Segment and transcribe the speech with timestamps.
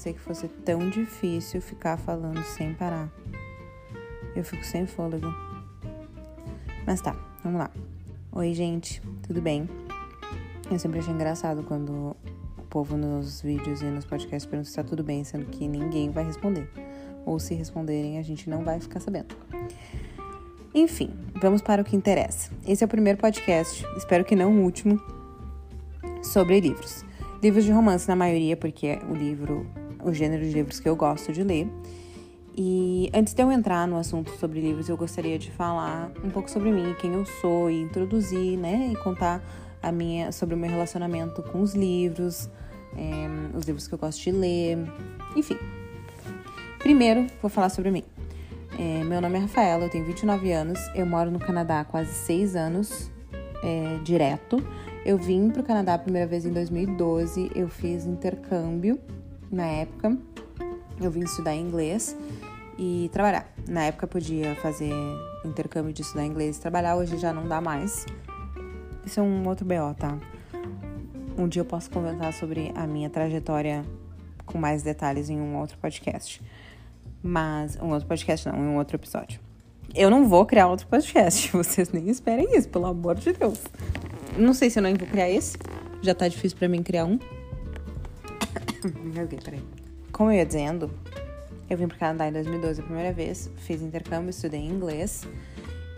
[0.00, 3.10] pensei que fosse tão difícil ficar falando sem parar.
[4.34, 5.26] Eu fico sem fôlego.
[6.86, 7.70] Mas tá, vamos lá.
[8.32, 9.68] Oi, gente, tudo bem?
[10.70, 12.16] Eu sempre achei engraçado quando
[12.56, 16.08] o povo nos vídeos e nos podcasts pergunta se tá tudo bem, sendo que ninguém
[16.08, 16.66] vai responder.
[17.26, 19.36] Ou se responderem, a gente não vai ficar sabendo.
[20.74, 21.10] Enfim,
[21.42, 22.50] vamos para o que interessa.
[22.66, 24.98] Esse é o primeiro podcast, espero que não o último,
[26.22, 27.04] sobre livros.
[27.42, 29.66] Livros de romance na maioria, porque o livro,
[30.04, 31.68] o gênero de livros que eu gosto de ler.
[32.56, 36.50] E antes de eu entrar no assunto sobre livros, eu gostaria de falar um pouco
[36.50, 39.42] sobre mim, quem eu sou e introduzir, né, e contar
[39.82, 42.50] a minha sobre o meu relacionamento com os livros,
[42.96, 44.78] é, os livros que eu gosto de ler,
[45.36, 45.56] enfim.
[46.80, 48.04] Primeiro, vou falar sobre mim.
[48.78, 52.12] É, meu nome é Rafaela, eu tenho 29 anos, eu moro no Canadá há quase
[52.12, 53.10] 6 anos,
[53.62, 54.62] é, direto.
[55.04, 58.98] Eu vim para o Canadá a primeira vez em 2012, eu fiz intercâmbio
[59.50, 60.16] na época,
[61.00, 62.16] eu vim estudar inglês
[62.78, 63.52] e trabalhar.
[63.68, 64.92] Na época podia fazer
[65.44, 68.06] intercâmbio de estudar inglês e trabalhar, hoje já não dá mais.
[69.04, 70.18] Isso é um outro BO, tá?
[71.36, 73.84] Um dia eu posso conversar sobre a minha trajetória
[74.44, 76.40] com mais detalhes em um outro podcast.
[77.22, 77.76] Mas.
[77.80, 79.40] Um outro podcast, não, em um outro episódio.
[79.94, 81.50] Eu não vou criar outro podcast.
[81.56, 83.60] Vocês nem esperem isso, pelo amor de Deus.
[84.38, 85.56] Não sei se eu não vou criar esse.
[86.02, 87.18] Já tá difícil para mim criar um.
[89.02, 89.62] Me peraí.
[90.12, 90.90] Como eu ia dizendo,
[91.68, 95.26] eu vim pro Canadá em 2012 a primeira vez, fiz intercâmbio, estudei inglês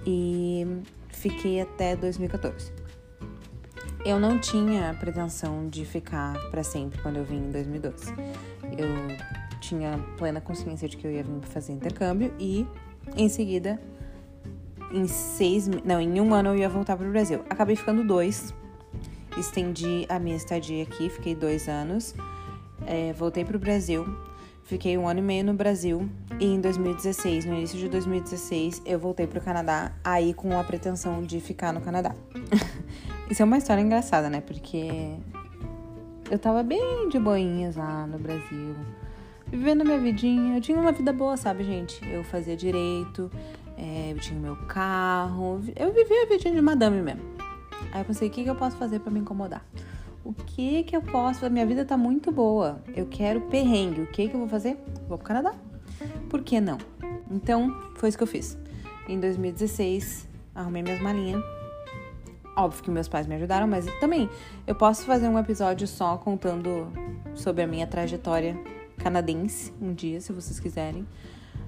[0.07, 0.67] e
[1.09, 2.73] fiquei até 2014.
[4.05, 8.13] Eu não tinha pretensão de ficar para sempre quando eu vim em 2012.
[8.77, 8.89] Eu
[9.61, 12.67] tinha plena consciência de que eu ia vir fazer intercâmbio e
[13.17, 13.81] em seguida,
[14.91, 17.45] em seis, não, em um ano eu ia voltar para o Brasil.
[17.49, 18.53] Acabei ficando dois,
[19.39, 22.15] estendi a minha estadia aqui, fiquei dois anos,
[22.87, 24.07] é, voltei para o Brasil,
[24.65, 26.09] fiquei um ano e meio no Brasil
[26.39, 30.65] e em 2016, no início de 2016, eu voltei para o Canadá, aí com a
[30.65, 32.15] pretensão de ficar no Canadá.
[33.31, 34.41] Isso é uma história engraçada, né?
[34.41, 35.15] Porque
[36.31, 38.75] eu tava bem de boinhas lá no Brasil
[39.53, 40.57] vivendo minha vidinha.
[40.57, 42.01] Eu tinha uma vida boa, sabe, gente?
[42.09, 43.31] Eu fazia direito,
[43.77, 47.23] é, eu tinha meu carro, eu vivia a vidinha de madame mesmo.
[47.93, 49.65] Aí eu pensei, o que, que eu posso fazer para me incomodar?
[50.25, 51.45] O que que eu posso?
[51.45, 52.83] A minha vida tá muito boa.
[52.95, 54.03] Eu quero perrengue.
[54.03, 54.79] O que que eu vou fazer?
[55.09, 55.55] Vou pro Canadá.
[56.29, 56.79] Por que não?
[57.31, 58.57] Então, foi isso que eu fiz.
[59.09, 61.43] Em 2016, arrumei minhas malinhas.
[62.57, 64.29] Óbvio que meus pais me ajudaram, mas também
[64.67, 66.87] eu posso fazer um episódio só contando
[67.35, 68.57] sobre a minha trajetória
[68.99, 71.07] canadense um dia, se vocês quiserem.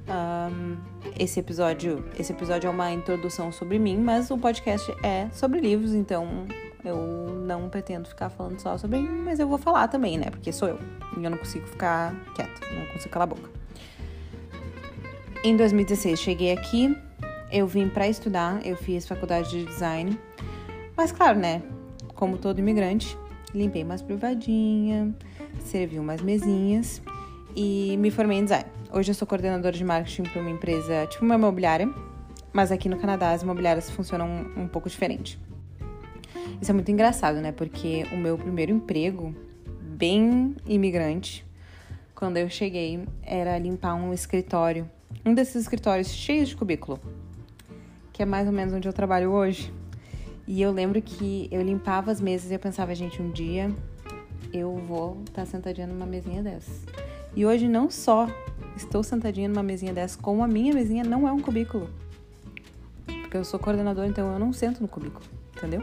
[0.07, 0.77] Um,
[1.19, 5.95] esse episódio, esse episódio é uma introdução sobre mim, mas o podcast é sobre livros,
[5.95, 6.47] então
[6.85, 6.97] eu
[7.47, 10.27] não pretendo ficar falando só sobre mim, mas eu vou falar também, né?
[10.31, 10.79] Porque sou eu
[11.17, 13.51] e eu não consigo ficar quieta, não consigo calar a boca.
[15.43, 16.97] Em 2016 cheguei aqui,
[17.51, 20.19] eu vim para estudar, eu fiz faculdade de design,
[20.97, 21.63] mas claro, né?
[22.15, 23.17] Como todo imigrante,
[23.55, 25.15] limpei mais privadinha,
[25.61, 27.03] servi umas mesinhas
[27.57, 28.67] e me formei em design.
[28.93, 31.93] Hoje eu sou coordenadora de marketing para uma empresa, tipo uma imobiliária,
[32.53, 35.39] mas aqui no Canadá as imobiliárias funcionam um pouco diferente.
[36.61, 37.53] Isso é muito engraçado, né?
[37.53, 39.35] Porque o meu primeiro emprego,
[39.81, 41.45] bem imigrante,
[42.15, 44.89] quando eu cheguei, era limpar um escritório.
[45.25, 47.01] Um desses escritórios cheios de cubículo,
[48.13, 49.73] que é mais ou menos onde eu trabalho hoje.
[50.47, 53.71] E eu lembro que eu limpava as mesas e eu pensava, gente, um dia
[54.53, 56.85] eu vou estar tá sentadinha numa mesinha dessas.
[57.35, 58.29] E hoje não só
[58.77, 61.91] estou sentadinha numa mesinha dessa, como a minha mesinha não é um cubículo.
[63.05, 65.25] Porque eu sou coordenadora, então eu não sento no cubículo,
[65.57, 65.83] entendeu?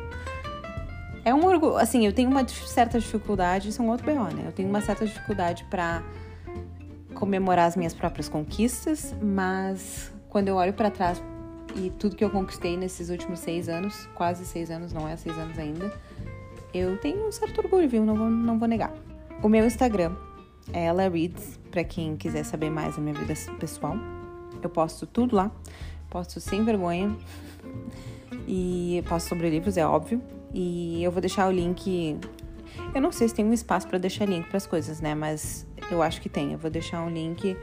[1.23, 4.43] É um orgulho, assim, eu tenho uma certa dificuldade, isso é um outro BO, né?
[4.45, 6.03] Eu tenho uma certa dificuldade para
[7.13, 11.21] comemorar as minhas próprias conquistas, mas quando eu olho para trás
[11.75, 15.37] e tudo que eu conquistei nesses últimos seis anos, quase seis anos, não é seis
[15.37, 15.93] anos ainda,
[16.73, 18.03] eu tenho um certo orgulho, viu?
[18.03, 18.91] Não vou, não vou negar.
[19.43, 20.15] O meu Instagram
[20.73, 23.95] é ela Reads, para quem quiser saber mais da minha vida pessoal.
[24.61, 25.51] Eu posto tudo lá,
[26.09, 27.15] posto sem vergonha.
[28.47, 30.21] E posto sobre livros, é óbvio.
[30.53, 32.17] E eu vou deixar o link.
[32.93, 35.15] Eu não sei se tem um espaço para deixar link para as coisas, né?
[35.15, 36.53] Mas eu acho que tem.
[36.53, 37.55] Eu vou deixar um link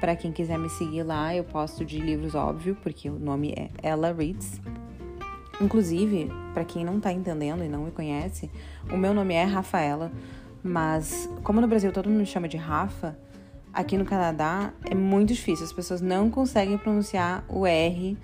[0.00, 1.34] para quem quiser me seguir lá.
[1.34, 4.60] Eu posto de livros, óbvio, porque o nome é Ella Reads.
[5.60, 8.50] Inclusive, para quem não tá entendendo e não me conhece,
[8.92, 10.12] o meu nome é Rafaela.
[10.62, 13.16] Mas, como no Brasil todo mundo me chama de Rafa,
[13.72, 15.64] aqui no Canadá é muito difícil.
[15.64, 18.18] As pessoas não conseguem pronunciar o R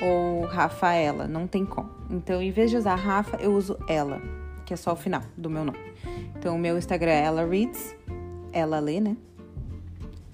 [0.00, 1.90] ou Rafaela, não tem como.
[2.10, 4.20] Então, em vez de usar Rafa, eu uso ela,
[4.64, 5.78] que é só o final do meu nome.
[6.36, 7.94] Então, o meu Instagram é ela reads,
[8.52, 9.16] ela lê, né?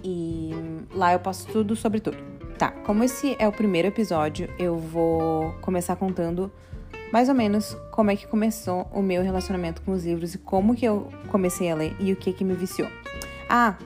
[0.02, 0.50] E
[0.94, 2.16] lá eu posto tudo sobre tudo.
[2.58, 6.50] Tá, como esse é o primeiro episódio, eu vou começar contando
[7.12, 10.74] mais ou menos como é que começou o meu relacionamento com os livros e como
[10.74, 12.88] que eu comecei a ler e o que que me viciou.
[13.48, 13.76] Ah,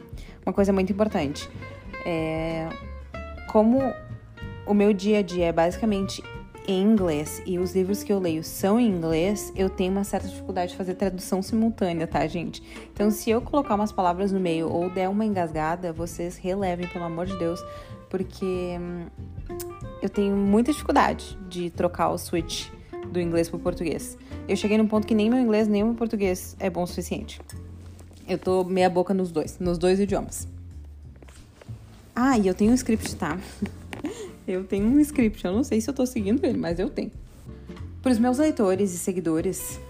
[0.45, 1.49] uma coisa muito importante.
[2.05, 2.69] É,
[3.51, 3.81] como
[4.67, 6.23] o meu dia a dia é basicamente
[6.67, 10.27] em inglês e os livros que eu leio são em inglês, eu tenho uma certa
[10.29, 12.63] dificuldade de fazer tradução simultânea, tá, gente?
[12.93, 17.05] Então, se eu colocar umas palavras no meio ou der uma engasgada, vocês relevem, pelo
[17.05, 17.63] amor de Deus,
[18.09, 19.07] porque hum,
[20.01, 22.69] eu tenho muita dificuldade de trocar o switch
[23.13, 24.17] do inglês pro português.
[24.49, 27.41] Eu cheguei num ponto que nem meu inglês nem meu português é bom o suficiente.
[28.27, 30.49] Eu tô meia boca nos dois, nos dois idiomas.
[32.17, 33.39] Ah, e eu tenho um script, tá?
[34.47, 37.11] Eu tenho um script, eu não sei se eu tô seguindo ele, mas eu tenho.
[38.03, 39.81] Para os meus leitores e seguidores,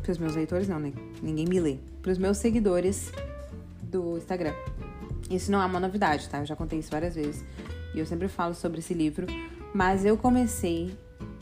[0.00, 0.92] para os meus leitores não, né?
[1.20, 1.78] Ninguém me lê.
[2.00, 3.10] Para os meus seguidores
[3.82, 4.54] do Instagram.
[5.28, 6.38] Isso não é uma novidade, tá?
[6.38, 7.44] Eu já contei isso várias vezes.
[7.92, 9.26] E eu sempre falo sobre esse livro,
[9.74, 10.96] mas eu comecei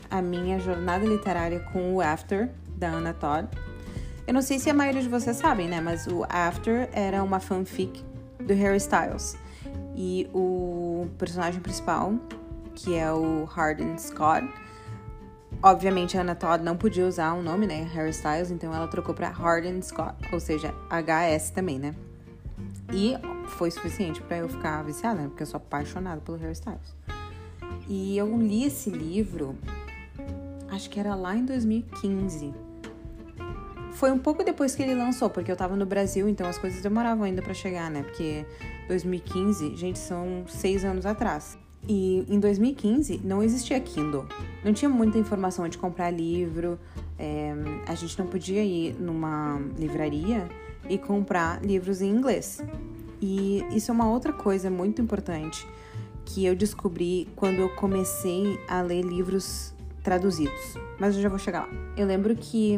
[0.09, 3.47] a minha jornada literária com o After da Anna Todd.
[4.25, 5.79] Eu não sei se a maioria de vocês sabem, né?
[5.79, 8.03] Mas o After era uma fanfic
[8.39, 9.37] do Harry Styles.
[9.95, 12.13] E o personagem principal
[12.75, 14.47] que é o Harden Scott.
[15.63, 19.15] Obviamente a Anna Todd não podia usar o nome, né, Harry Styles, então ela trocou
[19.15, 21.95] para Harden Scott, ou seja, HS também, né?
[22.93, 23.15] E
[23.47, 25.27] foi suficiente para eu ficar viciada, né?
[25.27, 26.95] Porque eu sou apaixonada pelo Harry Styles.
[27.87, 29.55] E eu li esse livro,
[30.69, 32.53] acho que era lá em 2015.
[33.93, 36.81] Foi um pouco depois que ele lançou, porque eu tava no Brasil, então as coisas
[36.81, 38.03] demoravam ainda para chegar, né?
[38.03, 38.45] Porque
[38.87, 41.57] 2015, gente, são seis anos atrás.
[41.87, 44.25] E em 2015 não existia Kindle,
[44.63, 46.79] não tinha muita informação de comprar livro,
[47.17, 47.53] é,
[47.85, 50.47] a gente não podia ir numa livraria
[50.89, 52.63] e comprar livros em inglês.
[53.21, 55.67] E isso é uma outra coisa muito importante
[56.25, 59.73] que eu descobri quando eu comecei a ler livros
[60.03, 60.75] traduzidos.
[60.99, 61.69] Mas eu já vou chegar lá.
[61.95, 62.77] Eu lembro que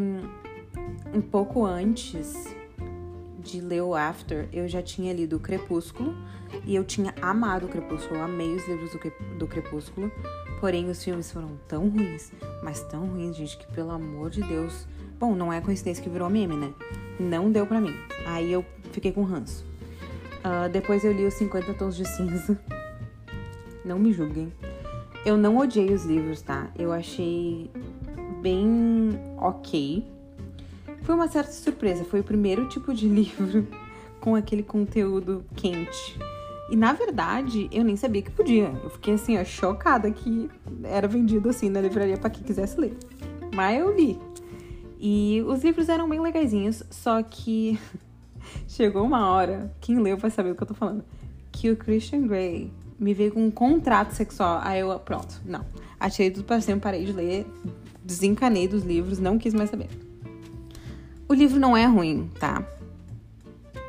[1.14, 2.57] um pouco antes
[3.48, 6.14] de ler o After, eu já tinha lido Crepúsculo
[6.66, 10.12] e eu tinha amado o Crepúsculo, eu amei os livros do, do Crepúsculo.
[10.60, 14.86] Porém, os filmes foram tão ruins, mas tão ruins, gente, que pelo amor de Deus.
[15.18, 16.74] Bom, não é coincidência que virou meme, né?
[17.20, 17.94] Não deu pra mim.
[18.26, 19.66] Aí eu fiquei com ranço.
[20.40, 22.60] Uh, depois eu li os 50 Tons de Cinza.
[23.86, 24.52] Não me julguem.
[25.26, 26.70] Eu não odiei os livros, tá?
[26.78, 27.72] Eu achei
[28.42, 30.17] bem ok.
[31.08, 32.04] Foi uma certa surpresa.
[32.04, 33.66] Foi o primeiro tipo de livro
[34.20, 36.20] com aquele conteúdo quente.
[36.70, 38.78] E na verdade, eu nem sabia que podia.
[38.84, 40.50] Eu fiquei assim, ó, chocada que
[40.84, 42.94] era vendido assim na livraria para quem quisesse ler.
[43.56, 44.20] Mas eu li.
[45.00, 47.80] E os livros eram bem legaisinhos, só que
[48.68, 51.06] chegou uma hora, quem leu vai saber o que eu tô falando,
[51.54, 52.70] que o Christian Grey
[53.00, 54.60] me veio com um contrato sexual.
[54.62, 55.64] Aí eu, pronto, não.
[55.98, 57.48] Atirei tudo pra cima, parei de ler,
[58.04, 60.07] desencanei dos livros, não quis mais saber.
[61.30, 62.66] O livro não é ruim, tá?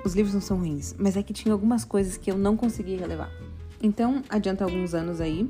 [0.04, 2.98] Os livros não são ruins, mas é que tinha algumas coisas que eu não conseguia
[2.98, 3.30] relevar.
[3.80, 5.48] Então, adianta alguns anos aí,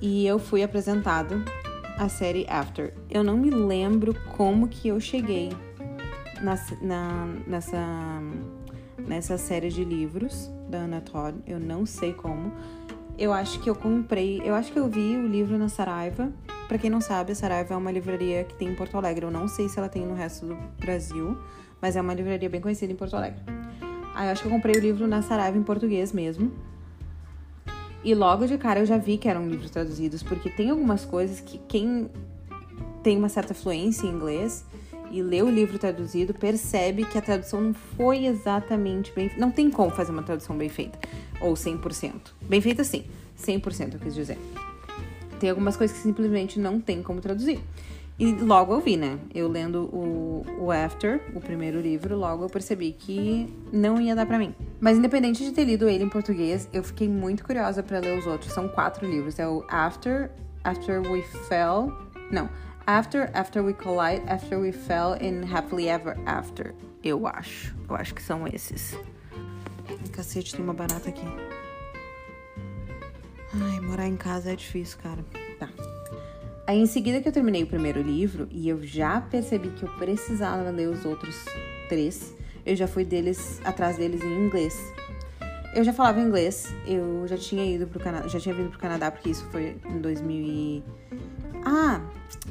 [0.00, 1.42] e eu fui apresentada
[1.96, 2.92] a série After.
[3.10, 5.50] Eu não me lembro como que eu cheguei
[6.42, 8.20] na, na, nessa,
[9.06, 11.38] nessa série de livros da Anna Todd.
[11.46, 12.52] Eu não sei como.
[13.18, 16.30] Eu acho que eu comprei, eu acho que eu vi o livro na Saraiva.
[16.68, 19.24] Para quem não sabe, a Saraiva é uma livraria que tem em Porto Alegre.
[19.24, 21.38] Eu não sei se ela tem no resto do Brasil,
[21.80, 23.40] mas é uma livraria bem conhecida em Porto Alegre.
[24.14, 26.52] Aí eu acho que eu comprei o livro na Saraiva em português mesmo.
[28.04, 31.40] E logo de cara eu já vi que eram livros traduzidos, porque tem algumas coisas
[31.40, 32.10] que quem
[33.02, 34.62] tem uma certa fluência em inglês
[35.10, 39.30] e lê o livro traduzido percebe que a tradução não foi exatamente bem.
[39.36, 40.98] Não tem como fazer uma tradução bem feita.
[41.40, 42.12] Ou 100%.
[42.42, 43.04] Bem feita sim.
[43.38, 44.38] 100% eu quis dizer.
[45.38, 47.60] Tem algumas coisas que simplesmente não tem como traduzir.
[48.18, 49.18] E logo eu vi, né?
[49.34, 54.24] Eu lendo o, o After, o primeiro livro, logo eu percebi que não ia dar
[54.24, 54.54] para mim.
[54.80, 58.26] Mas independente de ter lido ele em português, eu fiquei muito curiosa para ler os
[58.26, 58.52] outros.
[58.52, 59.38] São quatro livros.
[59.38, 60.30] É o After,
[60.64, 61.92] After We Fell.
[62.30, 62.48] Não.
[62.86, 66.72] After, After We Collide, After We Fell and Happily Ever After.
[67.02, 67.74] Eu acho.
[67.88, 68.96] Eu acho que são esses.
[70.12, 71.26] Cacete, tem uma barata aqui.
[73.54, 75.24] Ai, morar em casa é difícil, cara.
[75.58, 75.68] Tá.
[76.64, 79.88] Aí, em seguida que eu terminei o primeiro livro e eu já percebi que eu
[79.96, 81.44] precisava ler os outros
[81.88, 84.92] três, eu já fui deles atrás deles em inglês.
[85.74, 89.10] Eu já falava inglês, eu já tinha ido pro Canadá, já tinha vindo pro Canadá
[89.10, 90.84] porque isso foi em 2000 e...
[91.68, 92.00] Ah,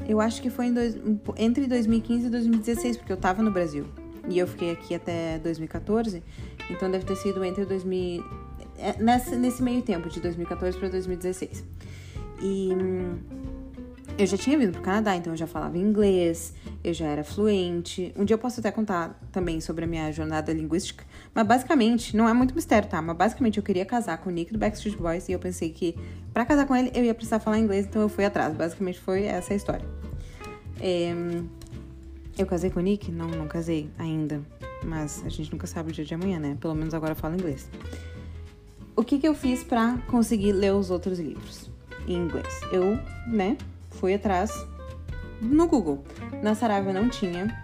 [0.06, 0.94] eu acho que foi dois,
[1.38, 3.86] entre 2015 e 2016, porque eu tava no Brasil.
[4.28, 6.22] E eu fiquei aqui até 2014,
[6.68, 8.22] então deve ter sido entre 2000
[8.76, 11.64] é, nesse, nesse meio tempo, de 2014 para 2016.
[12.42, 13.16] E hum,
[14.18, 16.52] eu já tinha vindo pro Canadá, então eu já falava inglês,
[16.88, 18.12] eu já era fluente.
[18.16, 21.04] Um dia eu posso até contar também sobre a minha jornada linguística.
[21.34, 23.00] Mas basicamente, não é muito mistério, tá?
[23.02, 25.96] Mas basicamente eu queria casar com o Nick do Backstreet Boys e eu pensei que
[26.32, 28.54] para casar com ele eu ia precisar falar inglês, então eu fui atrás.
[28.54, 29.86] Basicamente foi essa a história.
[30.80, 31.12] É,
[32.38, 33.10] eu casei com o Nick?
[33.10, 34.40] Não, não casei ainda.
[34.84, 36.56] Mas a gente nunca sabe o dia de amanhã, né?
[36.60, 37.68] Pelo menos agora eu falo inglês.
[38.94, 41.70] O que, que eu fiz para conseguir ler os outros livros
[42.06, 42.60] em inglês?
[42.70, 43.58] Eu, né,
[43.90, 44.50] fui atrás
[45.40, 46.04] no Google.
[46.42, 47.62] Na Saraiva não tinha,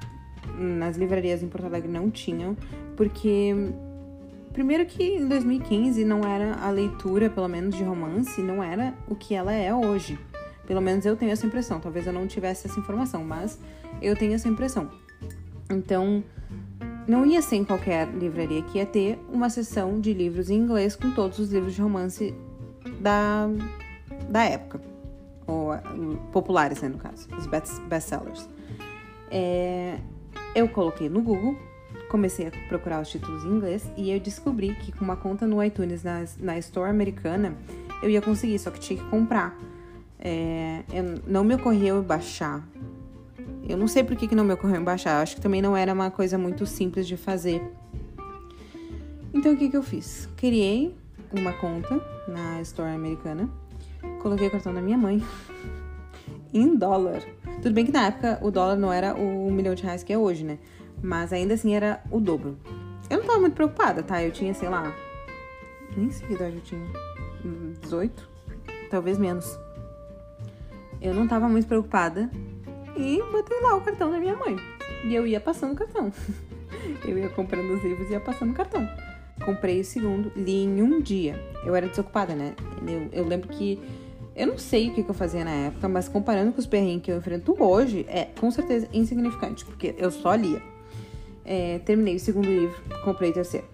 [0.59, 2.57] nas livrarias em Porto Alegre não tinham,
[2.97, 3.55] porque
[4.53, 9.15] primeiro que em 2015 não era a leitura, pelo menos de romance, não era o
[9.15, 10.19] que ela é hoje.
[10.67, 11.81] Pelo menos eu tenho essa impressão.
[11.81, 13.59] Talvez eu não tivesse essa informação, mas
[14.01, 14.89] eu tenho essa impressão.
[15.69, 16.23] Então,
[17.07, 20.95] não ia ser em qualquer livraria que ia ter uma seção de livros em inglês
[20.95, 22.35] com todos os livros de romance
[23.01, 23.49] da,
[24.29, 24.92] da época
[25.47, 25.73] ou
[26.33, 28.49] populares, né, no caso, os best-sellers.
[29.31, 29.99] É,
[30.55, 31.57] eu coloquei no Google,
[32.09, 35.63] comecei a procurar os títulos em inglês e eu descobri que com uma conta no
[35.63, 37.57] iTunes na, na Store americana
[38.03, 39.59] eu ia conseguir, só que tinha que comprar.
[40.19, 42.63] É, eu, não me ocorreu baixar.
[43.67, 45.93] Eu não sei por que, que não me ocorreu baixar, acho que também não era
[45.93, 47.63] uma coisa muito simples de fazer.
[49.33, 50.29] Então o que, que eu fiz?
[50.37, 50.95] Criei
[51.33, 53.49] uma conta na Store americana
[54.23, 55.23] Coloquei o cartão da minha mãe
[56.55, 57.23] em dólar.
[57.61, 60.19] Tudo bem que na época o dólar não era o milhão de reais que é
[60.19, 60.59] hoje, né?
[61.03, 62.57] Mas ainda assim era o dobro.
[63.11, 64.23] Eu não tava muito preocupada, tá?
[64.23, 64.95] Eu tinha, sei lá.
[65.97, 66.87] Nem sei que idade eu tinha.
[67.83, 68.29] 18?
[68.91, 69.59] Talvez menos.
[71.01, 72.31] Eu não tava muito preocupada.
[72.97, 74.57] E botei lá o cartão da minha mãe.
[75.05, 76.13] E eu ia passando o cartão.
[77.05, 78.89] eu ia comprando os livros e ia passando o cartão.
[79.45, 81.35] Comprei o segundo, li em um dia.
[81.65, 82.55] Eu era desocupada, né?
[82.87, 83.83] Eu, eu lembro que.
[84.35, 87.13] Eu não sei o que, eu fazia na época, mas comparando com os perrengues que
[87.13, 90.63] eu enfrento hoje, é com certeza insignificante, porque eu só lia.
[91.45, 92.75] É, terminei o segundo livro,
[93.05, 93.67] comprei o terceiro.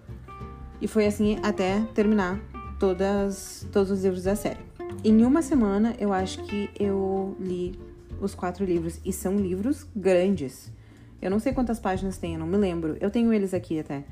[0.81, 2.41] E foi assim até terminar
[2.79, 4.61] todas, todos os livros da série.
[5.05, 7.79] Em uma semana, eu acho que eu li
[8.21, 10.73] os quatro livros, e são livros grandes.
[11.23, 12.97] Eu não sei quantas páginas tem, eu não me lembro.
[13.01, 14.05] Eu tenho eles aqui até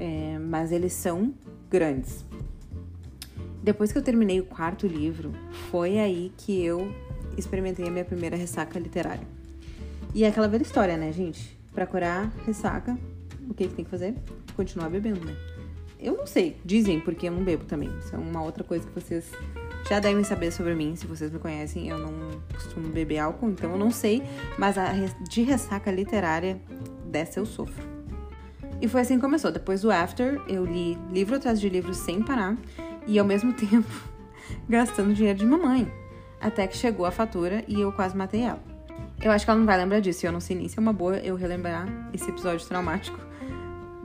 [0.00, 1.32] é, mas eles são
[1.68, 2.24] grandes.
[3.62, 5.32] Depois que eu terminei o quarto livro,
[5.70, 6.92] foi aí que eu
[7.36, 9.26] experimentei a minha primeira ressaca literária.
[10.14, 11.58] E é aquela velha história, né, gente?
[11.74, 12.98] Pra curar ressaca,
[13.48, 14.14] o que, que tem que fazer?
[14.56, 15.36] Continuar bebendo, né?
[15.98, 17.90] Eu não sei, dizem, porque eu não bebo também.
[17.98, 19.30] Isso é uma outra coisa que vocês
[19.88, 20.96] já devem saber sobre mim.
[20.96, 24.22] Se vocês me conhecem, eu não costumo beber álcool, então eu não sei.
[24.58, 24.90] Mas a,
[25.28, 26.58] de ressaca literária,
[27.04, 27.84] dessa eu sofro.
[28.80, 29.52] E foi assim que começou.
[29.52, 32.56] Depois do After, eu li livro atrás de livro sem parar
[33.06, 34.10] e ao mesmo tempo
[34.68, 35.90] gastando dinheiro de mamãe.
[36.40, 38.62] Até que chegou a fatura e eu quase matei ela.
[39.22, 40.92] Eu acho que ela não vai lembrar disso eu não sei nem se é uma
[40.92, 43.18] boa eu relembrar esse episódio traumático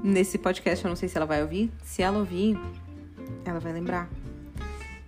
[0.03, 0.83] nesse podcast.
[0.83, 1.71] Eu não sei se ela vai ouvir.
[1.83, 2.59] Se ela ouvir,
[3.45, 4.09] ela vai lembrar.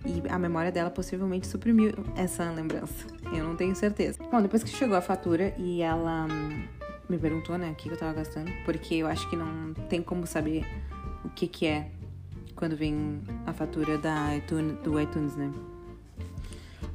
[0.06, 3.06] E a memória dela possivelmente suprimiu essa lembrança.
[3.32, 4.18] Eu não tenho certeza.
[4.30, 6.64] Bom, depois que chegou a fatura e ela hum,
[7.08, 10.26] me perguntou, né, o que eu tava gastando, porque eu acho que não tem como
[10.26, 10.64] saber
[11.24, 11.90] o que que é
[12.58, 15.50] quando vem a fatura da iTunes, do iTunes, né?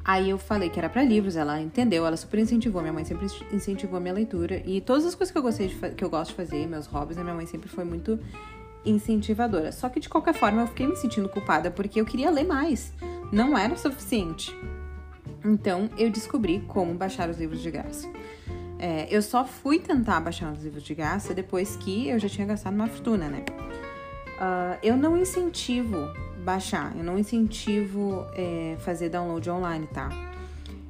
[0.03, 3.25] Aí eu falei que era para livros, ela entendeu, ela super incentivou, minha mãe sempre
[3.53, 6.31] incentivou a minha leitura e todas as coisas que eu gostei de que eu gosto
[6.31, 8.19] de fazer, meus hobbies, a minha mãe sempre foi muito
[8.83, 9.71] incentivadora.
[9.71, 12.91] Só que de qualquer forma eu fiquei me sentindo culpada porque eu queria ler mais.
[13.31, 14.53] Não era o suficiente.
[15.45, 18.11] Então eu descobri como baixar os livros de graça.
[18.77, 22.45] É, eu só fui tentar baixar os livros de graça depois que eu já tinha
[22.45, 23.45] gastado uma fortuna, né?
[24.33, 26.09] Uh, eu não incentivo
[26.43, 30.09] baixar, eu não incentivo é, fazer download online, tá?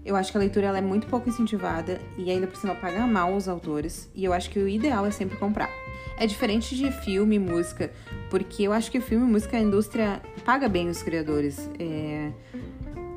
[0.06, 3.06] Eu acho que a leitura ela é muito pouco incentivada e ainda por cima paga
[3.08, 5.70] mal os autores, e eu acho que o ideal é sempre comprar.
[6.18, 7.92] É diferente de filme e música,
[8.30, 11.70] porque eu acho que filme e música a indústria paga bem os criadores.
[11.80, 12.32] É...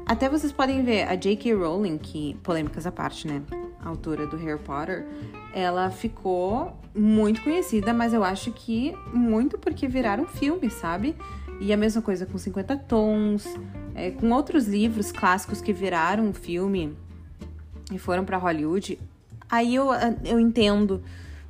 [0.06, 1.54] Até vocês podem ver a J.K.
[1.54, 3.42] Rowling, que polêmicas à parte, né?
[3.86, 5.06] autora do Harry Potter,
[5.56, 11.16] ela ficou muito conhecida, mas eu acho que muito porque viraram filme, sabe?
[11.58, 13.46] E a mesma coisa com 50 Tons,
[13.94, 16.94] é, com outros livros clássicos que viraram filme
[17.90, 18.98] e foram para Hollywood.
[19.48, 19.88] Aí eu,
[20.26, 21.02] eu entendo,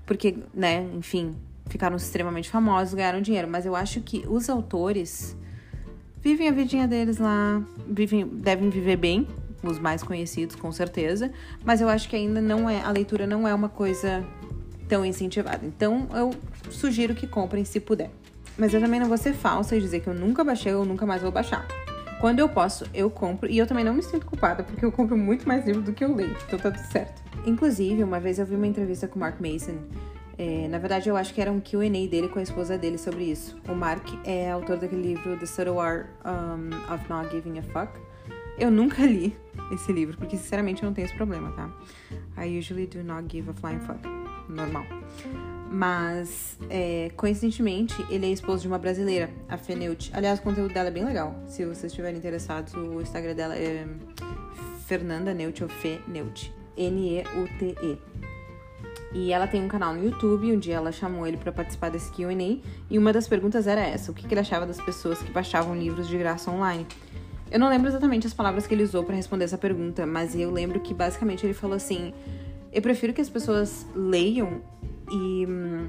[0.07, 1.35] porque, né, enfim,
[1.67, 5.37] ficaram extremamente famosos, ganharam dinheiro, mas eu acho que os autores
[6.23, 9.27] vivem a vidinha deles lá, vivem, devem viver bem,
[9.69, 11.31] os mais conhecidos, com certeza,
[11.65, 14.25] mas eu acho que ainda não é, a leitura não é uma coisa
[14.89, 15.65] tão incentivada.
[15.65, 16.35] Então eu
[16.71, 18.11] sugiro que comprem se puder.
[18.59, 21.05] Mas eu também não vou ser falsa e dizer que eu nunca baixei ou nunca
[21.05, 21.67] mais vou baixar.
[22.21, 23.51] Quando eu posso, eu compro.
[23.51, 26.03] E eu também não me sinto culpada, porque eu compro muito mais livros do que
[26.03, 26.35] eu leio.
[26.47, 27.23] Então tá tudo certo.
[27.45, 29.77] Inclusive, uma vez eu vi uma entrevista com o Mark Mason.
[30.39, 33.25] É, na verdade, eu acho que era um QA dele com a esposa dele sobre
[33.25, 33.57] isso.
[33.69, 37.93] O Mark é autor daquele livro The Subtle Art um, of Not Giving a Fuck.
[38.59, 39.37] Eu nunca li
[39.73, 41.71] esse livro, porque sinceramente eu não tenho esse problema, tá?
[42.43, 44.01] I usually do not give a flying fuck.
[44.49, 44.85] Normal.
[45.71, 50.11] Mas, é, coincidentemente, ele é esposo de uma brasileira, a Feneut.
[50.15, 51.35] Aliás, o conteúdo dela é bem legal.
[51.47, 53.87] Se vocês estiverem interessados, o Instagram dela é
[54.87, 56.55] Fernanda Neut ou Fê Neut.
[56.77, 57.99] N-E-U-T-E.
[59.13, 62.11] E ela tem um canal no YouTube, um dia ela chamou ele para participar desse
[62.13, 62.59] Q&A,
[62.91, 66.07] e uma das perguntas era essa, o que ele achava das pessoas que baixavam livros
[66.07, 66.87] de graça online.
[67.57, 70.51] Eu não lembro exatamente as palavras que ele usou para responder essa pergunta, mas eu
[70.51, 72.13] lembro que basicamente ele falou assim:
[72.71, 74.61] eu prefiro que as pessoas leiam
[75.11, 75.89] e hum,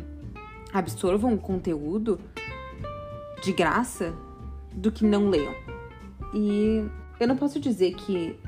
[0.71, 2.21] absorvam o conteúdo
[3.43, 4.13] de graça
[4.71, 5.53] do que não leiam.
[6.33, 6.85] E
[7.19, 8.39] eu não posso dizer que,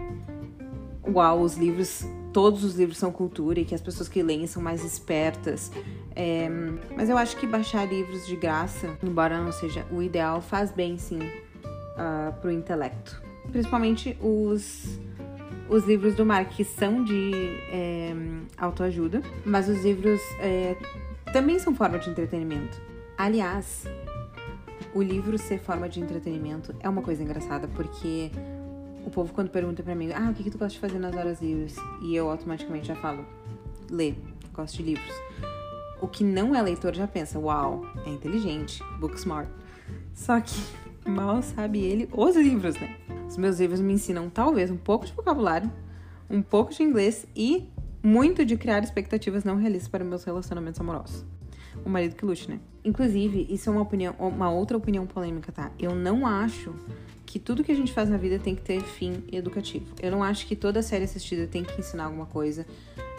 [1.06, 4.64] uau, os livros, todos os livros são cultura e que as pessoas que leem são
[4.64, 5.74] mais espertas.
[6.16, 6.48] É,
[6.96, 10.98] mas eu acho que baixar livros de graça, embora não seja o ideal, faz bem
[10.98, 11.20] sim
[12.00, 13.22] uh, pro intelecto.
[13.52, 15.00] Principalmente os
[15.70, 17.32] os livros do Mark que são de
[17.72, 18.12] é,
[18.58, 20.76] autoajuda, mas os livros é,
[21.32, 22.82] também são forma de entretenimento.
[23.16, 23.86] Aliás,
[24.96, 28.32] o livro ser forma de entretenimento é uma coisa engraçada, porque
[29.06, 31.16] o povo quando pergunta para mim, ah, o que, que tu gosta de fazer nas
[31.16, 31.76] horas livres?
[32.02, 33.24] E eu automaticamente já falo,
[33.92, 34.18] ler,
[34.54, 35.14] gosto de livros.
[36.02, 39.50] O que não é leitor já pensa, uau, é inteligente, book smart.
[40.16, 40.60] Só que
[41.10, 42.96] mal sabe ele os livros, né?
[43.28, 45.72] Os meus livros me ensinam talvez um pouco de vocabulário,
[46.30, 47.70] um pouco de inglês e
[48.02, 51.26] muito de criar expectativas não realistas para meus relacionamentos amorosos.
[51.86, 52.60] O marido que lute, né?
[52.84, 55.72] Inclusive, isso é uma opinião, uma outra opinião polêmica, tá?
[55.78, 56.74] Eu não acho
[57.26, 59.86] que tudo que a gente faz na vida tem que ter fim educativo.
[60.02, 62.66] Eu não acho que toda série assistida tem que ensinar alguma coisa.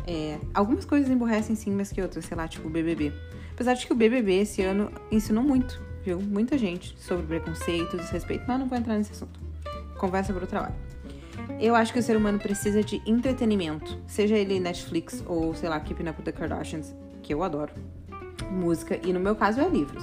[0.07, 3.13] É, algumas coisas emborrecem sim, mas que outras, sei lá, tipo o BBB.
[3.53, 6.21] Apesar de que o BBB esse ano ensinou muito, viu?
[6.21, 9.51] Muita gente sobre preconceito, desrespeito, mas não vou entrar nesse assunto
[10.01, 10.75] conversa para o trabalho.
[11.61, 15.79] Eu acho que o ser humano precisa de entretenimento, seja ele Netflix ou, sei lá,
[15.79, 17.73] Keeping Up with the Kardashians, que eu adoro,
[18.51, 20.03] música, e no meu caso é livros.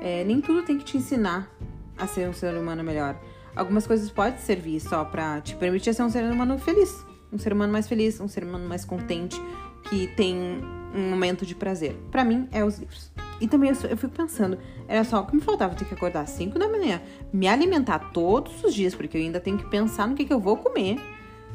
[0.00, 1.50] É, nem tudo tem que te ensinar
[1.98, 3.20] a ser um ser humano melhor.
[3.54, 7.04] Algumas coisas podem servir só pra te permitir ser um ser humano feliz.
[7.32, 9.40] Um ser humano mais feliz, um ser humano mais contente,
[9.88, 10.36] que tem
[10.94, 11.94] um momento de prazer.
[12.10, 13.10] Para mim, é os livros.
[13.40, 16.22] E também eu, eu, fico pensando, era só o que me faltava ter que acordar
[16.22, 20.08] às 5 da manhã, me alimentar todos os dias, porque eu ainda tenho que pensar
[20.08, 20.98] no que, que eu vou comer,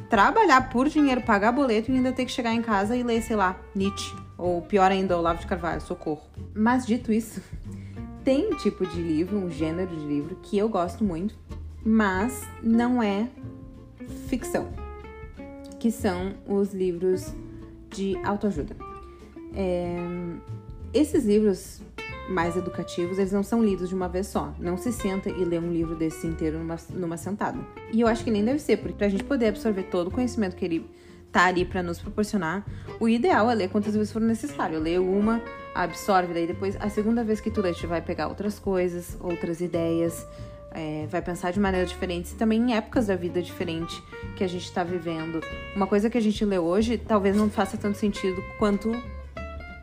[0.09, 3.35] trabalhar por dinheiro, pagar boleto e ainda ter que chegar em casa e ler, sei
[3.35, 4.13] lá, Nietzsche.
[4.37, 6.23] Ou pior ainda, Olavo de Carvalho, socorro.
[6.53, 7.41] Mas dito isso,
[8.23, 11.35] tem um tipo de livro, um gênero de livro que eu gosto muito,
[11.83, 13.27] mas não é
[14.27, 14.69] ficção.
[15.79, 17.33] Que são os livros
[17.89, 18.75] de autoajuda.
[19.53, 19.95] É,
[20.93, 21.81] esses livros
[22.29, 24.53] mais educativos, eles não são lidos de uma vez só.
[24.59, 27.59] Não se senta e lê um livro desse inteiro numa, numa sentada.
[27.91, 30.55] E eu acho que nem deve ser, porque pra gente poder absorver todo o conhecimento
[30.55, 30.89] que ele
[31.31, 32.65] tá ali para nos proporcionar,
[32.99, 34.79] o ideal é ler quantas vezes for necessário.
[34.79, 35.41] Lê uma,
[35.73, 39.61] absorve, daí depois, a segunda vez que tu lê, tu vai pegar outras coisas, outras
[39.61, 40.25] ideias,
[40.71, 44.01] é, vai pensar de maneira diferente e também em épocas da vida diferente
[44.35, 45.41] que a gente está vivendo.
[45.75, 48.91] Uma coisa que a gente lê hoje talvez não faça tanto sentido quanto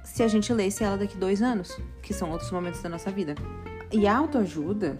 [0.05, 3.35] se a gente lesse ela daqui dois anos, que são outros momentos da nossa vida.
[3.93, 4.99] E a autoajuda,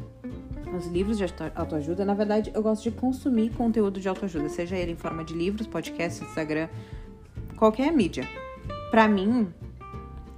[0.77, 4.93] os livros de autoajuda, na verdade, eu gosto de consumir conteúdo de autoajuda, seja ele
[4.93, 6.69] em forma de livros, podcast, Instagram,
[7.57, 8.27] qualquer mídia.
[8.91, 9.53] Para mim,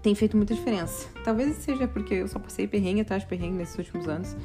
[0.02, 1.08] tem feito muita diferença.
[1.24, 4.36] Talvez seja porque eu só passei perrengue atrás de perrengue nesses últimos anos.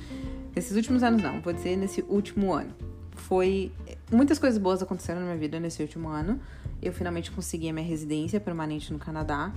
[0.55, 2.73] Nesses últimos anos, não, vou dizer nesse último ano.
[3.11, 3.71] Foi.
[4.11, 6.39] Muitas coisas boas aconteceram na minha vida nesse último ano.
[6.81, 9.51] Eu finalmente consegui a minha residência permanente no Canadá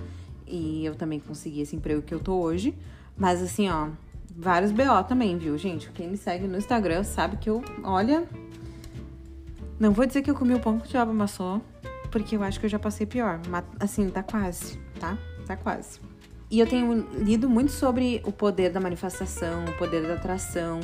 [0.50, 2.74] e eu também consegui esse emprego que eu tô hoje.
[3.16, 3.88] Mas assim, ó,
[4.36, 5.90] vários BO também, viu, gente?
[5.90, 8.26] Quem me segue no Instagram sabe que eu, olha.
[9.78, 11.62] Não vou dizer que eu comi o pão que o diabo amassou,
[12.10, 13.40] porque eu acho que eu já passei pior.
[13.48, 15.16] Mas, assim, tá quase, tá?
[15.46, 16.00] Tá quase.
[16.50, 20.80] E eu tenho lido muito sobre o poder da manifestação, o poder da atração.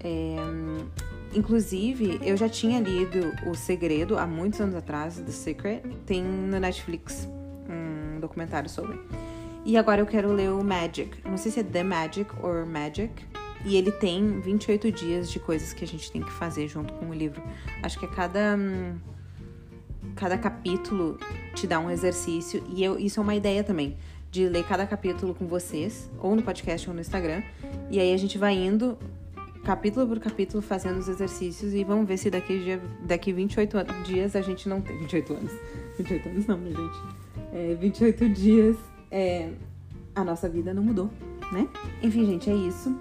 [0.00, 0.36] É...
[1.34, 5.82] Inclusive, eu já tinha lido O Segredo há muitos anos atrás, The Secret.
[6.04, 7.28] Tem no Netflix
[8.20, 8.98] documentário sobre.
[9.64, 11.16] E agora eu quero ler o Magic.
[11.24, 13.12] Não sei se é The Magic ou Magic.
[13.64, 17.06] E ele tem 28 dias de coisas que a gente tem que fazer junto com
[17.06, 17.42] o livro.
[17.82, 18.58] Acho que a cada.
[20.16, 21.18] Cada capítulo
[21.54, 22.62] te dá um exercício.
[22.68, 23.96] E eu, isso é uma ideia também.
[24.30, 27.42] de ler cada capítulo com vocês, ou no podcast ou no Instagram.
[27.90, 28.98] E aí a gente vai indo
[29.64, 34.36] capítulo por capítulo fazendo os exercícios e vamos ver se daqui, dia, daqui 28 dias
[34.36, 34.98] a gente não tem.
[34.98, 35.52] 28 anos.
[35.96, 37.23] 28 anos não, gente.
[37.54, 38.76] É, 28 dias
[39.12, 39.52] é,
[40.12, 41.08] a nossa vida não mudou,
[41.52, 41.68] né?
[42.02, 42.92] Enfim, gente, é isso.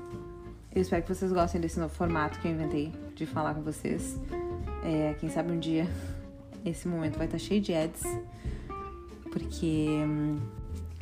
[0.74, 4.20] Eu espero que vocês gostem desse novo formato que eu inventei de falar com vocês.
[4.84, 5.90] É, quem sabe um dia
[6.64, 8.04] esse momento vai estar cheio de ads,
[9.32, 10.38] porque hum,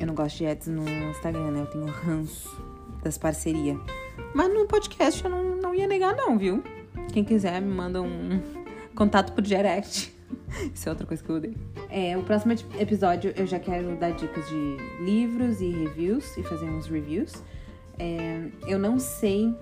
[0.00, 1.60] eu não gosto de ads no Instagram, né?
[1.60, 2.50] Eu tenho ranço
[3.02, 3.78] das parcerias.
[4.34, 6.62] Mas no podcast eu não, não ia negar, não, viu?
[7.12, 8.40] Quem quiser me manda um
[8.96, 10.12] contato por direct.
[10.74, 11.56] Isso é outra coisa que eu odeio.
[11.90, 16.66] É, o próximo episódio eu já quero dar dicas de livros e reviews e fazer
[16.66, 17.42] uns reviews.
[17.98, 19.54] É, eu não sei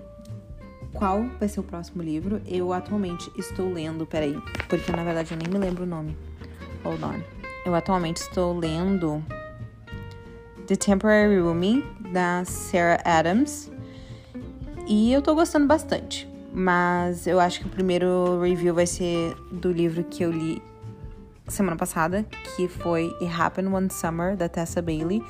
[0.93, 2.41] qual vai ser o próximo livro.
[2.45, 6.17] Eu atualmente estou lendo, peraí, porque na verdade eu nem me lembro o nome.
[6.83, 7.21] Hold on.
[7.65, 9.23] Eu atualmente estou lendo
[10.67, 13.71] The Temporary Rooming, da Sarah Adams.
[14.87, 16.27] E eu tô gostando bastante.
[16.53, 20.61] Mas eu acho que o primeiro review vai ser do livro que eu li
[21.51, 25.23] semana passada, que foi It Happened One Summer, da Tessa Bailey.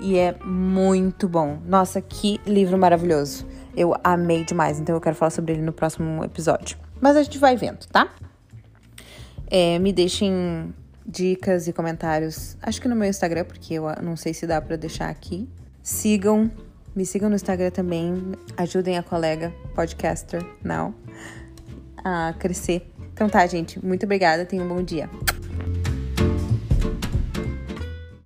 [0.00, 1.58] E é muito bom.
[1.66, 3.46] Nossa, que livro maravilhoso.
[3.76, 6.78] Eu amei demais, então eu quero falar sobre ele no próximo episódio.
[7.00, 8.08] Mas a gente vai vendo, tá?
[9.50, 10.74] É, me deixem
[11.06, 14.76] dicas e comentários, acho que no meu Instagram, porque eu não sei se dá para
[14.76, 15.48] deixar aqui.
[15.82, 16.50] Sigam,
[16.94, 20.94] me sigam no Instagram também, ajudem a colega podcaster now
[22.02, 22.90] a crescer.
[23.12, 25.08] Então tá, gente, muito obrigada, tenham um bom dia.
[25.56, 25.83] Thank you.